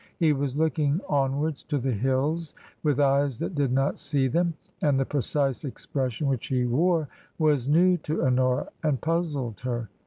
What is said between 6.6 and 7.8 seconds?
wore was